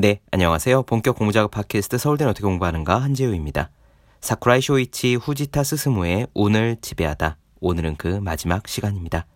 네, 0.00 0.20
안녕하세요. 0.30 0.84
본격 0.84 1.16
공부작업 1.16 1.50
팟캐스트 1.50 1.98
서울대는 1.98 2.30
어떻게 2.30 2.44
공부하는가 2.44 3.02
한재우입니다. 3.02 3.70
사쿠라이 4.20 4.60
쇼이치 4.60 5.16
후지타 5.16 5.64
스스무의 5.64 6.28
오늘 6.34 6.76
지배하다. 6.80 7.36
오늘은 7.60 7.96
그 7.96 8.06
마지막 8.06 8.68
시간입니다. 8.68 9.26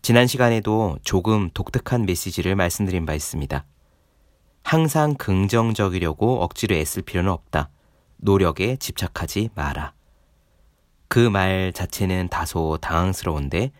지난 0.00 0.26
시간에도 0.26 0.96
조금 1.02 1.50
독특한 1.52 2.06
메시지를 2.06 2.56
말씀드린 2.56 3.04
바 3.04 3.12
있습니다. 3.12 3.66
항상 4.64 5.14
긍정적이려고 5.14 6.42
억지로 6.42 6.74
애쓸 6.74 7.02
필요는 7.02 7.30
없다. 7.30 7.68
노력에 8.16 8.76
집착하지 8.76 9.50
마라. 9.54 9.92
그 11.08 11.28
말 11.28 11.74
자체는 11.74 12.28
다소 12.28 12.78
당황스러운데 12.80 13.72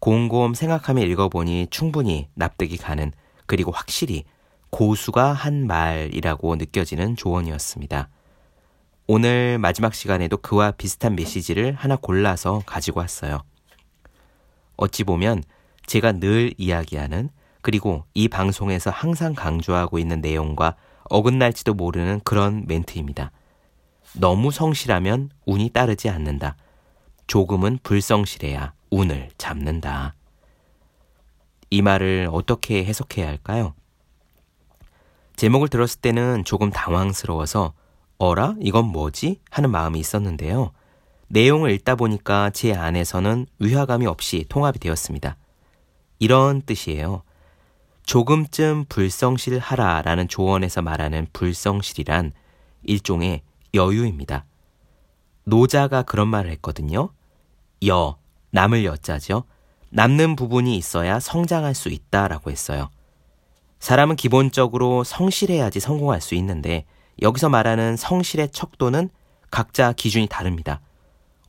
곰곰 0.00 0.54
생각하며 0.54 1.02
읽어보니 1.04 1.68
충분히 1.70 2.28
납득이 2.34 2.76
가는 2.76 3.12
그리고 3.46 3.70
확실히 3.70 4.24
고수가 4.70 5.32
한 5.32 5.66
말이라고 5.66 6.56
느껴지는 6.56 7.16
조언이었습니다. 7.16 8.08
오늘 9.06 9.58
마지막 9.58 9.94
시간에도 9.94 10.36
그와 10.36 10.70
비슷한 10.70 11.16
메시지를 11.16 11.72
하나 11.74 11.96
골라서 11.96 12.62
가지고 12.64 13.00
왔어요. 13.00 13.42
어찌 14.76 15.04
보면 15.04 15.42
제가 15.86 16.12
늘 16.12 16.54
이야기하는 16.56 17.30
그리고 17.60 18.04
이 18.14 18.28
방송에서 18.28 18.90
항상 18.90 19.34
강조하고 19.34 19.98
있는 19.98 20.20
내용과 20.20 20.76
어긋날지도 21.10 21.74
모르는 21.74 22.20
그런 22.24 22.64
멘트입니다. 22.66 23.32
너무 24.14 24.50
성실하면 24.50 25.30
운이 25.44 25.70
따르지 25.70 26.08
않는다. 26.08 26.56
조금은 27.26 27.80
불성실해야 27.82 28.72
운을 28.90 29.30
잡는다. 29.36 30.14
이 31.70 31.82
말을 31.82 32.28
어떻게 32.32 32.84
해석해야 32.84 33.26
할까요? 33.26 33.74
제목을 35.40 35.68
들었을 35.68 36.02
때는 36.02 36.44
조금 36.44 36.68
당황스러워서 36.68 37.72
어라? 38.18 38.56
이건 38.60 38.84
뭐지? 38.84 39.40
하는 39.50 39.70
마음이 39.70 39.98
있었는데요. 39.98 40.72
내용을 41.28 41.70
읽다 41.70 41.94
보니까 41.94 42.50
제 42.50 42.74
안에서는 42.74 43.46
위화감이 43.58 44.04
없이 44.04 44.44
통합이 44.50 44.78
되었습니다. 44.78 45.38
이런 46.18 46.60
뜻이에요. 46.60 47.22
조금쯤 48.02 48.84
불성실하라 48.90 50.02
라는 50.02 50.28
조언에서 50.28 50.82
말하는 50.82 51.26
불성실이란 51.32 52.32
일종의 52.82 53.40
여유입니다. 53.72 54.44
노자가 55.44 56.02
그런 56.02 56.28
말을 56.28 56.50
했거든요. 56.50 57.14
여, 57.86 58.18
남을 58.50 58.84
여자죠. 58.84 59.44
남는 59.88 60.36
부분이 60.36 60.76
있어야 60.76 61.18
성장할 61.18 61.74
수 61.74 61.88
있다라고 61.88 62.50
했어요. 62.50 62.90
사람은 63.80 64.16
기본적으로 64.16 65.04
성실해야지 65.04 65.80
성공할 65.80 66.20
수 66.20 66.34
있는데 66.36 66.84
여기서 67.22 67.48
말하는 67.48 67.96
성실의 67.96 68.50
척도는 68.50 69.08
각자 69.50 69.92
기준이 69.92 70.26
다릅니다. 70.28 70.80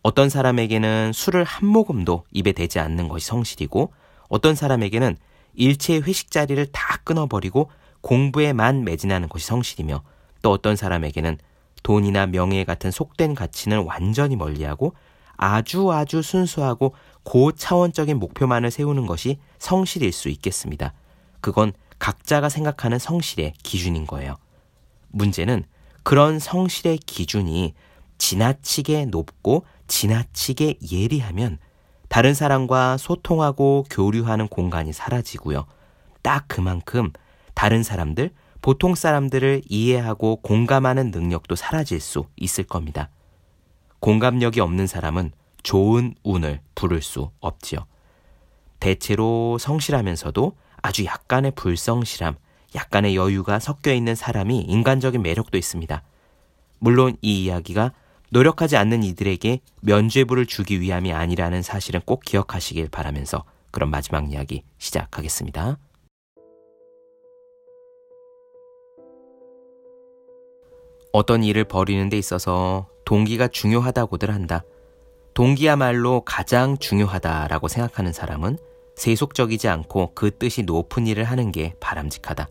어떤 0.02 0.30
사람에게는 0.30 1.12
술을 1.14 1.44
한 1.44 1.68
모금도 1.68 2.24
입에 2.32 2.54
대지 2.54 2.80
않는 2.80 3.10
것이 3.10 3.28
성실이고 3.28 3.94
어떤 4.30 4.56
사람에게는 4.56 5.18
일체의 5.54 6.04
회식 6.04 6.32
자리를 6.32 6.66
다 6.72 7.00
끊어버리고 7.04 7.70
공부에만 8.00 8.86
매진하는 8.86 9.28
것이 9.28 9.46
성실이며 9.46 10.02
또 10.42 10.52
어떤 10.52 10.76
사람에게는 10.76 11.38
돈이나 11.84 12.28
명예 12.28 12.64
같은 12.64 12.92
속된 12.92 13.36
가치는 13.36 13.84
완전히 13.84 14.38
멀리하고 14.38 14.94
아주 15.36 15.92
아주 15.92 16.22
순수하고 16.22 16.96
고차원적인 17.24 18.18
목표만을 18.18 18.72
세우는 18.72 19.06
것이 19.06 19.38
성실일 19.60 20.14
수 20.14 20.30
있겠습니다. 20.30 20.94
그건 21.42 21.74
각자가 22.02 22.50
생각하는 22.50 22.98
성실의 22.98 23.54
기준인 23.62 24.08
거예요. 24.08 24.38
문제는 25.10 25.64
그런 26.02 26.40
성실의 26.40 26.98
기준이 26.98 27.76
지나치게 28.18 29.06
높고 29.06 29.66
지나치게 29.88 30.80
예리하면 30.92 31.60
다른 32.10 32.34
사람과 32.34 32.98
소통하고 32.98 33.86
교류하는 33.92 34.48
공간이 34.48 34.94
사라지고요. 34.94 35.68
딱 36.24 36.46
그만큼 36.48 37.12
다른 37.54 37.84
사람들, 37.84 38.32
보통 38.64 38.96
사람들을 38.96 39.62
이해하고 39.70 40.38
공감하는 40.38 41.12
능력도 41.12 41.56
사라질 41.56 42.00
수 42.00 42.26
있을 42.36 42.64
겁니다. 42.64 43.10
공감력이 44.00 44.60
없는 44.60 44.88
사람은 44.88 45.34
좋은 45.62 46.16
운을 46.24 46.62
부를 46.74 47.04
수 47.04 47.30
없지요. 47.42 47.86
대체로 48.80 49.60
성실하면서도 49.60 50.56
아주 50.82 51.06
약간의 51.06 51.52
불성실함, 51.56 52.36
약간의 52.76 53.16
여유가 53.16 53.60
섞여 53.60 53.94
있는 53.94 54.16
사람이 54.16 54.62
인간적인 54.62 55.22
매력도 55.22 55.58
있습니다. 55.58 56.04
물론 56.80 57.16
이 57.22 57.44
이야기가 57.44 57.92
노력하지 58.32 58.78
않는 58.78 59.04
이들에게 59.04 59.60
면죄부를 59.82 60.46
주기 60.46 60.80
위함이 60.80 61.12
아니라는 61.12 61.62
사실은 61.62 62.00
꼭 62.06 62.22
기억하시길 62.22 62.90
바라면서 62.90 63.44
그런 63.72 63.90
마지막 63.90 64.32
이야기 64.32 64.64
시작하겠습니다. 64.78 65.78
어떤 71.14 71.44
일을 71.44 71.66
벌이는 71.66 72.08
데 72.08 72.18
있어서 72.18 72.88
동기가 73.04 73.50
중요하다고들 73.50 74.32
한다. 74.32 74.64
동기야말로 75.34 76.22
가장 76.22 76.78
중요하다라고 76.78 77.68
생각하는 77.68 78.14
사람은 78.14 78.58
세속적이지 78.96 79.68
않고 79.68 80.12
그 80.14 80.32
뜻이 80.38 80.64
높은 80.64 81.08
일을 81.08 81.24
하는 81.24 81.52
게 81.52 81.74
바람직하다. 81.80 82.50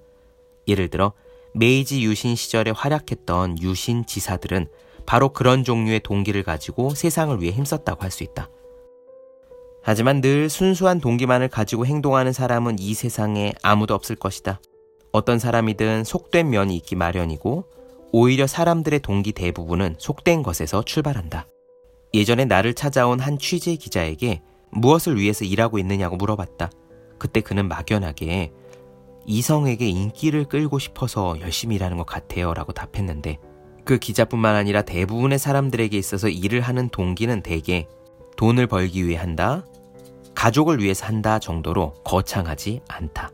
예를 0.69 0.89
들어 0.89 1.13
메이지 1.55 2.03
유신 2.03 2.37
시절에 2.37 2.71
활약했던 2.71 3.61
유신 3.63 4.07
지사들은 4.07 4.69
바로 5.07 5.31
그런 5.31 5.65
종류의 5.65 6.01
동기를 6.01 6.43
가지고 6.43 6.95
세상을 6.95 7.41
위해 7.41 7.53
힘썼다고 7.53 8.03
할 8.03 8.11
수 8.11 8.23
있다. 8.23 8.49
하지만 9.83 10.21
늘 10.21 10.51
순수한 10.51 11.01
동기만을 11.01 11.49
가지고 11.49 11.87
행동하는 11.87 12.33
사람은 12.33 12.79
이 12.79 12.95
세상에 12.95 13.53
아무도 13.63 13.95
없을 13.95 14.15
것이다. 14.15 14.61
어떤 15.11 15.39
사람이든 15.39 16.05
속된 16.05 16.51
면이 16.51 16.77
있기 16.77 16.97
마련이고 16.97 17.65
오히려 18.13 18.47
사람들의 18.47 19.01
동기 19.01 19.33
대부분은 19.33 19.97
속된 19.99 20.43
것에서 20.43 20.83
출발한다. 20.83 21.47
예전에 22.13 22.45
나를 22.45 22.75
찾아온 22.75 23.21
한 23.21 23.39
취재 23.39 23.77
기자에게 23.77 24.43
무엇을 24.71 25.17
위해서 25.17 25.45
일하고 25.45 25.79
있느냐고 25.79 26.17
물어봤다. 26.17 26.71
그때 27.19 27.41
그는 27.41 27.69
막연하게 27.69 28.53
이성에게 29.27 29.87
인기를 29.89 30.45
끌고 30.45 30.79
싶어서 30.79 31.39
열심히 31.41 31.77
일하는 31.77 31.97
것 31.97 32.07
같아요 32.07 32.55
라고 32.55 32.73
답했는데 32.73 33.39
그 33.85 33.99
기자뿐만 33.99 34.57
아니라 34.57 34.83
대부분의 34.83 35.39
사람들에게 35.39 35.97
있어서 35.97 36.29
일을 36.29 36.61
하는 36.61 36.89
동기는 36.89 37.43
대개 37.43 37.87
돈을 38.37 38.67
벌기 38.67 39.07
위해 39.07 39.19
한다, 39.19 39.65
가족을 40.35 40.81
위해서 40.81 41.07
한다 41.07 41.39
정도로 41.39 41.95
거창하지 42.05 42.81
않다. 42.89 43.31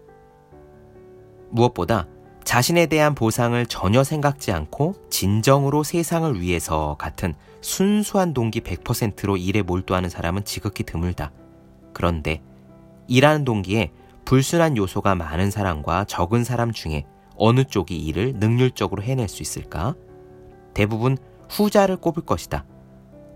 무엇보다 1.51 2.09
자신에 2.43 2.87
대한 2.87 3.15
보상을 3.15 3.65
전혀 3.67 4.03
생각지 4.03 4.53
않고 4.53 4.95
진정으로 5.11 5.83
세상을 5.83 6.41
위해서 6.41 6.97
같은 6.99 7.35
순수한 7.61 8.35
동기 8.35 8.61
100%로 8.61 9.37
일에 9.37 9.63
몰두하는 9.63 10.09
사람은 10.09 10.45
지극히 10.45 10.85
드물다. 10.85 11.33
그런데 11.93 12.43
일하는 13.09 13.45
동기에 13.45 13.93
불순한 14.25 14.77
요소가 14.77 15.15
많은 15.15 15.51
사람과 15.51 16.05
적은 16.05 16.45
사람 16.45 16.73
중에 16.73 17.05
어느 17.37 17.65
쪽이 17.65 17.97
일을 17.97 18.35
능률적으로 18.37 19.03
해낼 19.03 19.29
수 19.29 19.43
있을까? 19.43 19.95
대부분 20.75 21.17
후자를 21.49 21.97
꼽을 21.97 22.25
것이다. 22.25 22.67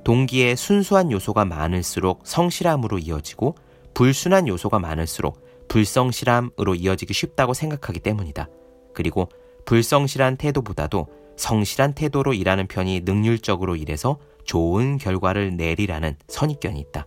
동기에 0.05 0.57
순수한 0.57 1.13
요소가 1.13 1.45
많을수록 1.45 2.23
성실함으로 2.25 2.99
이어지고 2.99 3.55
불순한 3.95 4.49
요소가 4.49 4.79
많을수록 4.79 5.47
불성실함으로 5.69 6.75
이어지기 6.75 7.15
쉽다고 7.15 7.55
생각하기 7.55 8.01
때문이다. 8.01 8.49
그리고 8.93 9.29
불성실한 9.71 10.37
태도보다도 10.37 11.07
성실한 11.37 11.93
태도로 11.93 12.35
일하는 12.35 12.67
편이 12.67 13.03
능률적으로 13.05 13.77
일해서 13.77 14.19
좋은 14.45 14.99
결과를 14.99 15.57
내리라는 15.57 16.17
선입견이 16.27 16.81
있다. 16.81 17.07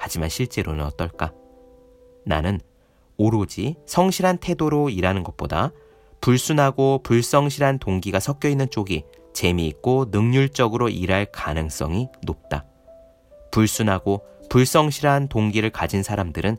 하지만 0.00 0.28
실제로는 0.28 0.84
어떨까? 0.84 1.32
나는 2.26 2.58
오로지 3.16 3.76
성실한 3.86 4.38
태도로 4.38 4.90
일하는 4.90 5.22
것보다 5.22 5.70
불순하고 6.20 7.02
불성실한 7.04 7.78
동기가 7.78 8.18
섞여 8.18 8.48
있는 8.48 8.68
쪽이 8.70 9.04
재미있고 9.32 10.06
능률적으로 10.10 10.88
일할 10.88 11.26
가능성이 11.26 12.08
높다. 12.24 12.64
불순하고 13.52 14.24
불성실한 14.50 15.28
동기를 15.28 15.70
가진 15.70 16.02
사람들은 16.02 16.56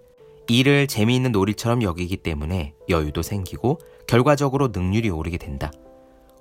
일을 0.48 0.88
재미있는 0.88 1.34
놀이처럼 1.34 1.84
여기기 1.84 2.16
때문에 2.16 2.74
여유도 2.88 3.22
생기고 3.22 3.80
결과적으로 4.08 4.70
능률이 4.70 5.10
오르게 5.10 5.38
된다. 5.38 5.72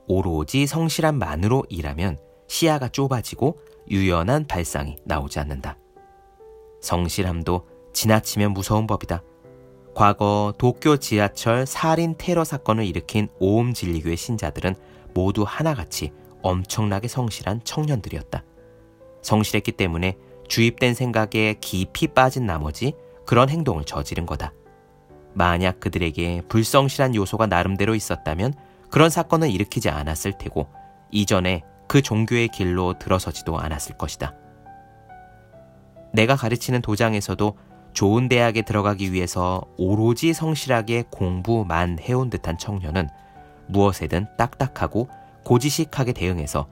오로지 0.06 0.66
성실함만으로 0.66 1.64
일하면 1.68 2.18
시야가 2.46 2.88
좁아지고 2.88 3.58
유연한 3.90 4.46
발상이 4.46 4.96
나오지 5.04 5.38
않는다. 5.40 5.78
성실함도 6.80 7.66
지나치면 7.92 8.52
무서운 8.52 8.86
법이다. 8.86 9.22
과거 9.94 10.52
도쿄 10.58 10.96
지하철 10.96 11.66
살인 11.66 12.16
테러 12.18 12.44
사건을 12.44 12.84
일으킨 12.84 13.28
오음 13.38 13.72
진리교의 13.72 14.16
신자들은 14.16 14.74
모두 15.14 15.44
하나같이 15.46 16.12
엄청나게 16.42 17.08
성실한 17.08 17.62
청년들이었다. 17.64 18.44
성실했기 19.22 19.72
때문에 19.72 20.18
주입된 20.48 20.94
생각에 20.94 21.54
깊이 21.60 22.08
빠진 22.08 22.44
나머지 22.44 22.92
그런 23.24 23.48
행동을 23.48 23.84
저지른 23.84 24.26
거다. 24.26 24.52
만약 25.34 25.80
그들에게 25.80 26.42
불성실한 26.48 27.14
요소가 27.14 27.46
나름대로 27.46 27.94
있었다면 27.94 28.54
그런 28.90 29.10
사건을 29.10 29.50
일으키지 29.50 29.90
않았을 29.90 30.38
테고 30.38 30.68
이전에 31.10 31.62
그 31.86 32.00
종교의 32.00 32.48
길로 32.48 32.98
들어서지도 32.98 33.58
않았을 33.58 33.96
것이다. 33.98 34.34
내가 36.12 36.36
가르치는 36.36 36.80
도장에서도 36.80 37.58
좋은 37.92 38.28
대학에 38.28 38.62
들어가기 38.62 39.12
위해서 39.12 39.62
오로지 39.76 40.32
성실하게 40.32 41.04
공부만 41.10 41.98
해온 42.00 42.30
듯한 42.30 42.58
청년은 42.58 43.08
무엇에든 43.68 44.26
딱딱하고 44.36 45.08
고지식하게 45.44 46.12
대응해서 46.12 46.68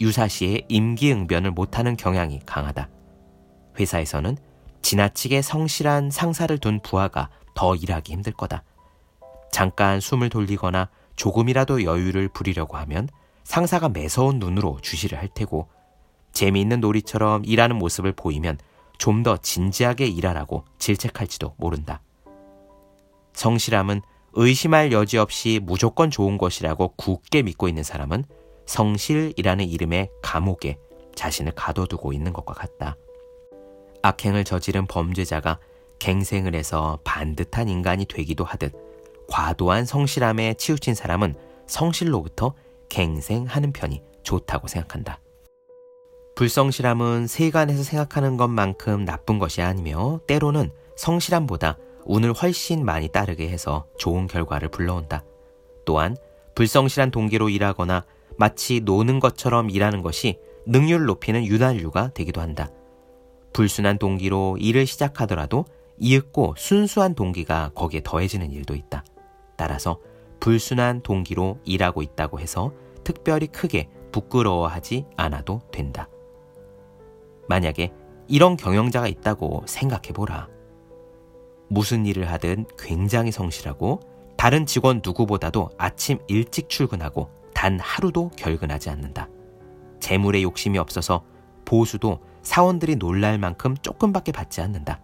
유사시에 0.00 0.62
임기응변을 0.68 1.52
못하는 1.52 1.96
경향이 1.96 2.40
강하다. 2.44 2.88
회사에서는 3.78 4.36
지나치게 4.82 5.42
성실한 5.42 6.10
상사를 6.10 6.56
둔 6.58 6.80
부하가 6.80 7.28
더 7.56 7.74
일하기 7.74 8.12
힘들 8.12 8.32
거다. 8.32 8.62
잠깐 9.50 9.98
숨을 9.98 10.28
돌리거나 10.28 10.88
조금이라도 11.16 11.82
여유를 11.82 12.28
부리려고 12.28 12.76
하면 12.76 13.08
상사가 13.42 13.88
매서운 13.88 14.38
눈으로 14.38 14.78
주시를 14.82 15.18
할 15.18 15.28
테고 15.28 15.68
재미있는 16.32 16.80
놀이처럼 16.80 17.44
일하는 17.44 17.76
모습을 17.76 18.12
보이면 18.12 18.58
좀 18.98 19.22
더 19.22 19.36
진지하게 19.36 20.06
일하라고 20.06 20.64
질책할지도 20.78 21.54
모른다. 21.56 22.00
성실함은 23.34 24.02
의심할 24.34 24.92
여지 24.92 25.18
없이 25.18 25.60
무조건 25.62 26.10
좋은 26.10 26.38
것이라고 26.38 26.94
굳게 26.96 27.42
믿고 27.42 27.68
있는 27.68 27.82
사람은 27.82 28.24
성실이라는 28.66 29.66
이름의 29.66 30.10
감옥에 30.22 30.78
자신을 31.14 31.52
가둬두고 31.52 32.12
있는 32.12 32.32
것과 32.32 32.54
같다. 32.54 32.96
악행을 34.02 34.44
저지른 34.44 34.86
범죄자가 34.86 35.58
갱생을 35.98 36.54
해서 36.54 36.98
반듯한 37.04 37.68
인간이 37.68 38.04
되기도 38.04 38.44
하듯 38.44 38.72
과도한 39.28 39.86
성실함에 39.86 40.54
치우친 40.54 40.94
사람은 40.94 41.34
성실로부터 41.66 42.54
갱생하는 42.88 43.72
편이 43.72 44.02
좋다고 44.22 44.68
생각한다. 44.68 45.20
불성실함은 46.36 47.26
세간에서 47.26 47.82
생각하는 47.82 48.36
것만큼 48.36 49.04
나쁜 49.04 49.38
것이 49.38 49.62
아니며 49.62 50.20
때로는 50.26 50.70
성실함보다 50.96 51.78
운을 52.04 52.32
훨씬 52.34 52.84
많이 52.84 53.08
따르게 53.08 53.48
해서 53.48 53.86
좋은 53.98 54.26
결과를 54.26 54.68
불러온다. 54.68 55.24
또한 55.84 56.16
불성실한 56.54 57.10
동기로 57.10 57.48
일하거나 57.48 58.04
마치 58.36 58.80
노는 58.80 59.18
것처럼 59.18 59.70
일하는 59.70 60.02
것이 60.02 60.38
능률을 60.66 61.06
높이는 61.06 61.44
윤활유가 61.44 62.10
되기도 62.12 62.40
한다. 62.40 62.70
불순한 63.52 63.98
동기로 63.98 64.58
일을 64.60 64.86
시작하더라도 64.86 65.64
이윽고 65.98 66.54
순수한 66.56 67.14
동기가 67.14 67.70
거기에 67.74 68.02
더해지는 68.04 68.50
일도 68.50 68.74
있다. 68.74 69.04
따라서 69.56 69.98
불순한 70.40 71.02
동기로 71.02 71.58
일하고 71.64 72.02
있다고 72.02 72.40
해서 72.40 72.72
특별히 73.04 73.46
크게 73.46 73.88
부끄러워하지 74.12 75.06
않아도 75.16 75.62
된다. 75.72 76.08
만약에 77.48 77.92
이런 78.28 78.56
경영자가 78.56 79.06
있다고 79.06 79.64
생각해 79.66 80.12
보라. 80.12 80.48
무슨 81.68 82.06
일을 82.06 82.30
하든 82.32 82.66
굉장히 82.78 83.32
성실하고 83.32 84.00
다른 84.36 84.66
직원 84.66 85.00
누구보다도 85.04 85.70
아침 85.78 86.18
일찍 86.28 86.68
출근하고 86.68 87.30
단 87.54 87.80
하루도 87.80 88.30
결근하지 88.36 88.90
않는다. 88.90 89.28
재물에 90.00 90.42
욕심이 90.42 90.78
없어서 90.78 91.24
보수도 91.64 92.20
사원들이 92.42 92.96
놀랄 92.96 93.38
만큼 93.38 93.76
조금밖에 93.76 94.30
받지 94.32 94.60
않는다. 94.60 95.00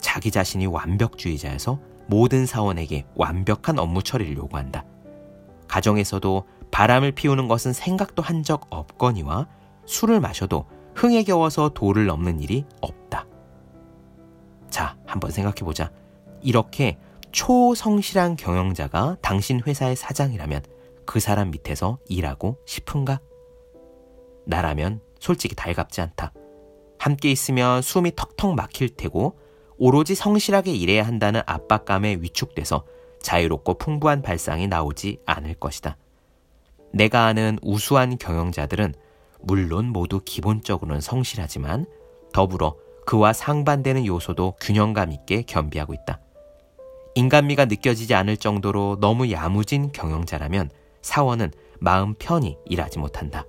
자기 0.00 0.30
자신이 0.30 0.66
완벽주의자여서 0.66 1.78
모든 2.06 2.46
사원에게 2.46 3.06
완벽한 3.14 3.78
업무 3.78 4.02
처리를 4.02 4.36
요구한다. 4.36 4.84
가정에서도 5.68 6.46
바람을 6.70 7.12
피우는 7.12 7.48
것은 7.48 7.72
생각도 7.72 8.22
한 8.22 8.42
적 8.42 8.66
없거니와 8.70 9.46
술을 9.86 10.20
마셔도 10.20 10.66
흥에 10.94 11.22
겨워서 11.22 11.70
도를 11.70 12.06
넘는 12.06 12.40
일이 12.40 12.64
없다. 12.80 13.26
자, 14.70 14.96
한번 15.06 15.30
생각해 15.30 15.56
보자. 15.60 15.90
이렇게 16.42 16.98
초성실한 17.32 18.36
경영자가 18.36 19.16
당신 19.20 19.60
회사의 19.64 19.94
사장이라면 19.96 20.62
그 21.06 21.20
사람 21.20 21.50
밑에서 21.50 21.98
일하고 22.08 22.58
싶은가? 22.66 23.20
나라면 24.46 25.00
솔직히 25.18 25.54
달갑지 25.54 26.00
않다. 26.00 26.32
함께 26.98 27.30
있으면 27.30 27.82
숨이 27.82 28.12
턱턱 28.16 28.54
막힐 28.54 28.96
테고 28.96 29.38
오로지 29.82 30.14
성실하게 30.14 30.74
일해야 30.74 31.06
한다는 31.06 31.40
압박감에 31.46 32.18
위축돼서 32.20 32.84
자유롭고 33.22 33.78
풍부한 33.78 34.20
발상이 34.20 34.68
나오지 34.68 35.20
않을 35.24 35.54
것이다. 35.54 35.96
내가 36.92 37.24
아는 37.24 37.58
우수한 37.62 38.18
경영자들은 38.18 38.94
물론 39.40 39.86
모두 39.86 40.20
기본적으로는 40.22 41.00
성실하지만 41.00 41.86
더불어 42.34 42.76
그와 43.06 43.32
상반되는 43.32 44.04
요소도 44.04 44.56
균형감 44.60 45.12
있게 45.12 45.42
겸비하고 45.42 45.94
있다. 45.94 46.20
인간미가 47.14 47.64
느껴지지 47.64 48.14
않을 48.14 48.36
정도로 48.36 48.98
너무 49.00 49.30
야무진 49.30 49.92
경영자라면 49.92 50.70
사원은 51.00 51.52
마음 51.78 52.14
편히 52.18 52.58
일하지 52.66 52.98
못한다. 52.98 53.46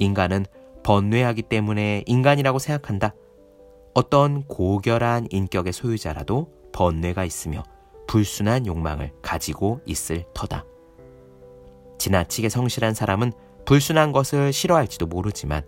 인간은 0.00 0.44
번뇌하기 0.82 1.42
때문에 1.42 2.02
인간이라고 2.06 2.58
생각한다. 2.58 3.14
어떤 3.94 4.44
고결한 4.44 5.26
인격의 5.30 5.72
소유자라도 5.72 6.50
번뇌가 6.72 7.24
있으며 7.24 7.64
불순한 8.06 8.66
욕망을 8.66 9.12
가지고 9.22 9.80
있을 9.84 10.24
터다. 10.34 10.64
지나치게 11.98 12.48
성실한 12.48 12.94
사람은 12.94 13.32
불순한 13.66 14.12
것을 14.12 14.52
싫어할지도 14.52 15.06
모르지만 15.06 15.62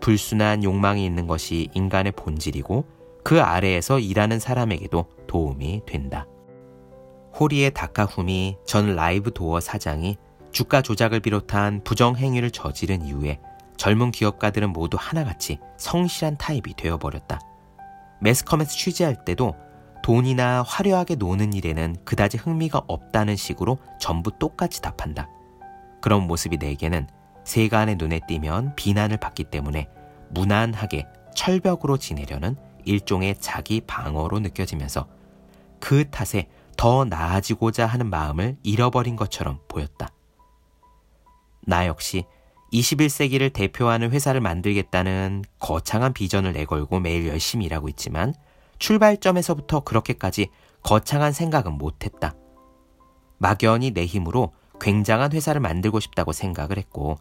불순한 0.00 0.64
욕망이 0.64 1.04
있는 1.04 1.26
것이 1.26 1.68
인간의 1.74 2.12
본질이고 2.12 2.84
그 3.22 3.40
아래에서 3.40 3.98
일하는 3.98 4.38
사람에게도 4.38 5.06
도움이 5.26 5.82
된다. 5.86 6.26
호리의 7.38 7.74
다카후미 7.74 8.56
전 8.64 8.94
라이브 8.94 9.32
도어 9.32 9.60
사장이 9.60 10.16
주가 10.52 10.80
조작을 10.80 11.20
비롯한 11.20 11.82
부정행위를 11.84 12.50
저지른 12.50 13.04
이후에 13.04 13.40
젊은 13.76 14.10
기업가들은 14.10 14.70
모두 14.72 14.96
하나같이 14.98 15.58
성실한 15.76 16.38
타입이 16.38 16.74
되어버렸다. 16.76 17.40
매스컴에서 18.20 18.70
취재할 18.70 19.24
때도 19.24 19.54
돈이나 20.02 20.62
화려하게 20.62 21.16
노는 21.16 21.52
일에는 21.52 21.96
그다지 22.04 22.36
흥미가 22.36 22.82
없다는 22.86 23.36
식으로 23.36 23.78
전부 24.00 24.30
똑같이 24.38 24.80
답한다. 24.80 25.28
그런 26.00 26.26
모습이 26.26 26.58
내게는 26.58 27.08
세간의 27.44 27.96
눈에 27.96 28.20
띄면 28.26 28.76
비난을 28.76 29.16
받기 29.16 29.44
때문에 29.44 29.88
무난하게 30.30 31.06
철벽으로 31.34 31.96
지내려는 31.96 32.56
일종의 32.84 33.36
자기 33.40 33.80
방어로 33.80 34.40
느껴지면서 34.40 35.08
그 35.80 36.08
탓에 36.10 36.48
더 36.76 37.04
나아지고자 37.04 37.86
하는 37.86 38.08
마음을 38.08 38.56
잃어버린 38.62 39.16
것처럼 39.16 39.58
보였다. 39.68 40.08
나 41.62 41.86
역시 41.86 42.24
21세기를 42.72 43.52
대표하는 43.52 44.10
회사를 44.10 44.40
만들겠다는 44.40 45.44
거창한 45.58 46.12
비전을 46.12 46.52
내걸고 46.52 47.00
매일 47.00 47.28
열심히 47.28 47.66
일하고 47.66 47.88
있지만 47.88 48.34
출발점에서부터 48.78 49.80
그렇게까지 49.80 50.48
거창한 50.82 51.32
생각은 51.32 51.72
못했다. 51.72 52.34
막연히 53.38 53.90
내 53.92 54.04
힘으로 54.04 54.52
굉장한 54.80 55.32
회사를 55.32 55.60
만들고 55.60 56.00
싶다고 56.00 56.32
생각을 56.32 56.76
했고 56.78 57.18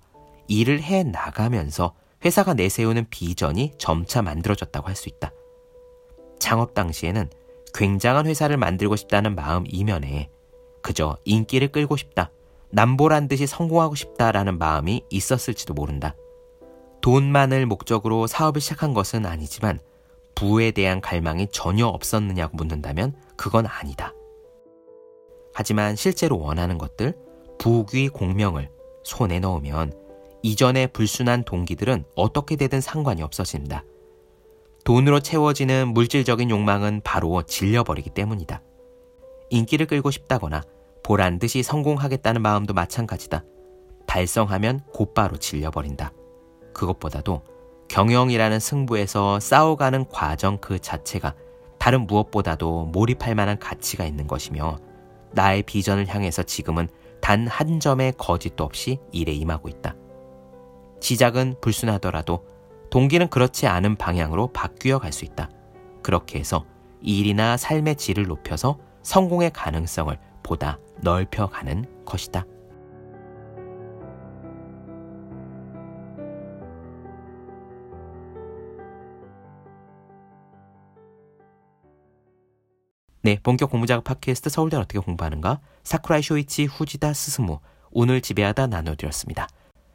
일을 0.47 0.81
해 0.81 1.03
나가면서 1.03 1.93
회사가 2.23 2.53
내세우는 2.53 3.07
비전이 3.09 3.73
점차 3.77 4.21
만들어졌다고 4.21 4.87
할 4.87 4.95
수 4.95 5.09
있다. 5.09 5.31
창업 6.39 6.73
당시에는 6.73 7.29
굉장한 7.73 8.25
회사를 8.25 8.57
만들고 8.57 8.95
싶다는 8.95 9.35
마음 9.35 9.63
이면에 9.67 10.29
그저 10.81 11.17
인기를 11.25 11.69
끌고 11.69 11.97
싶다, 11.97 12.31
남보란 12.75 13.29
듯이 13.29 13.47
성공하고 13.47 13.95
싶다라는 13.95 14.57
마음이 14.57 15.03
있었을지도 15.09 15.73
모른다. 15.73 16.13
돈만을 16.99 17.65
목적으로 17.65 18.27
사업을 18.27 18.59
시작한 18.59 18.93
것은 18.93 19.25
아니지만 19.25 19.79
부에 20.35 20.71
대한 20.71 20.99
갈망이 20.99 21.47
전혀 21.53 21.87
없었느냐고 21.87 22.57
묻는다면 22.57 23.15
그건 23.37 23.65
아니다. 23.65 24.13
하지만 25.53 25.95
실제로 25.95 26.37
원하는 26.37 26.77
것들, 26.77 27.17
부귀 27.59 28.09
공명을 28.09 28.69
손에 29.05 29.39
넣으면 29.39 29.93
이전의 30.43 30.91
불순한 30.91 31.45
동기들은 31.45 32.03
어떻게 32.17 32.57
되든 32.57 32.81
상관이 32.81 33.21
없어진다. 33.21 33.85
돈으로 34.83 35.21
채워지는 35.21 35.93
물질적인 35.93 36.49
욕망은 36.49 37.01
바로 37.05 37.41
질려버리기 37.41 38.09
때문이다. 38.09 38.61
인기를 39.49 39.85
끌고 39.85 40.11
싶다거나 40.11 40.61
보란 41.05 41.37
듯이 41.37 41.61
성공하겠다는 41.61 42.41
마음도 42.41 42.73
마찬가지다. 42.73 43.43
달성하면 44.07 44.79
곧바로 44.91 45.37
질려버린다. 45.37 46.11
그것보다도 46.73 47.43
경영이라는 47.89 48.59
승부에서 48.59 49.39
싸워가는 49.39 50.09
과정 50.09 50.57
그 50.57 50.79
자체가 50.79 51.35
다른 51.77 52.07
무엇보다도 52.07 52.85
몰입할 52.85 53.35
만한 53.35 53.59
가치가 53.59 54.03
있는 54.03 54.25
것이며 54.25 54.79
나의 55.33 55.61
비전을 55.61 56.07
향해서 56.07 56.41
지금은 56.41 56.87
단 57.21 57.45
한 57.47 57.79
점의 57.79 58.13
거짓도 58.17 58.63
없이 58.63 58.97
일에 59.11 59.31
임하고 59.31 59.69
있다. 59.69 59.95
시작은 61.01 61.57
불순하더라도 61.61 62.47
동기는 62.89 63.27
그렇지 63.27 63.67
않은 63.67 63.97
방향으로 63.97 64.47
바뀌어 64.53 64.97
갈 64.97 65.13
수 65.13 65.23
있다. 65.23 65.51
그렇게 66.01 66.39
해서 66.39 66.65
일이나 66.99 67.57
삶의 67.57 67.97
질을 67.97 68.25
높여서 68.25 68.79
성공의 69.03 69.51
가능성을 69.53 70.17
보다 70.45 70.79
넓혀가는 71.01 72.05
것이다. 72.05 72.45
네, 83.23 83.39
본격 83.41 83.71
공부작업 83.71 84.03
팟캐스트 84.03 84.51
서울대 84.51 84.77
어떻게 84.77 84.99
공부하는가? 84.99 85.59
사쿠라이 85.83 86.21
쇼이치 86.21 86.65
후지다 86.65 87.13
스스무 87.13 87.59
오늘 87.89 88.21
지배하다 88.21 88.67
나눠드렸습니다. 88.67 89.47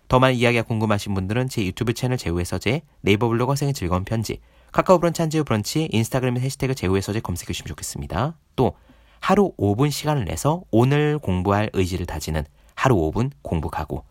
더 0.09 0.19
많은 0.19 0.35
이야기가 0.35 0.64
궁금하신 0.64 1.14
분들은 1.14 1.49
제 1.49 1.64
유튜브 1.64 1.95
채널 1.95 2.19
제우의 2.19 2.45
서재, 2.45 2.83
네이버 3.02 3.28
블로그 3.28 3.54
생의 3.54 3.73
즐거운 3.73 4.04
편지, 4.04 4.40
카카오 4.73 4.99
브런치 4.99 5.23
한지우 5.23 5.45
브런치, 5.45 5.90
인스타그램에 5.92 6.40
해시태그 6.40 6.75
제우의 6.75 7.02
서재 7.02 7.21
검색해 7.21 7.52
주시면 7.52 7.69
좋겠습니다. 7.69 8.37
또 8.57 8.75
하루 9.21 9.53
5분 9.57 9.91
시간을 9.91 10.25
내서 10.25 10.62
오늘 10.71 11.19
공부할 11.19 11.71
의지를 11.73 12.07
다지는 12.07 12.45
하루 12.75 12.97
5분 12.97 13.31
공부 13.43 13.69
가고 13.71 14.05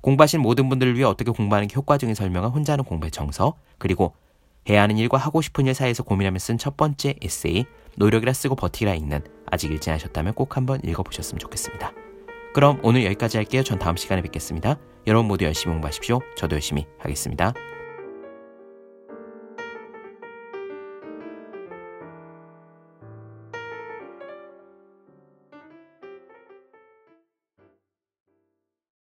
공부하신 0.00 0.40
모든 0.40 0.68
분들을 0.68 0.94
위해 0.94 1.04
어떻게 1.04 1.30
공부하는 1.30 1.68
게 1.68 1.74
효과적인 1.74 2.14
설명은 2.14 2.50
혼자 2.50 2.72
하는 2.72 2.84
공부의 2.84 3.10
정서 3.10 3.54
그리고 3.78 4.14
해야 4.68 4.82
하는 4.82 4.98
일과 4.98 5.18
하고 5.18 5.42
싶은 5.42 5.66
일 5.66 5.74
사이에서 5.74 6.02
고민하며 6.02 6.38
쓴 6.38 6.58
첫 6.58 6.76
번째 6.76 7.14
에세이 7.20 7.66
노력이라 7.96 8.32
쓰고 8.32 8.56
버티라 8.56 8.94
읽는 8.94 9.22
아직 9.46 9.70
읽지 9.70 9.90
않으셨다면 9.90 10.34
꼭 10.34 10.56
한번 10.56 10.80
읽어보셨으면 10.84 11.38
좋겠습니다. 11.38 11.92
그럼 12.54 12.80
오늘 12.82 13.04
여기까지 13.04 13.36
할게요. 13.36 13.62
전 13.62 13.78
다음 13.78 13.96
시간에 13.96 14.22
뵙겠습니다. 14.22 14.78
여러분 15.06 15.28
모두 15.28 15.44
열심히 15.44 15.72
공부하십시오. 15.74 16.20
저도 16.36 16.54
열심히 16.56 16.86
하겠습니다. 16.98 17.52